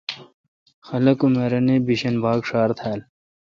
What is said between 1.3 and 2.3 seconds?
اے رنے بھیشن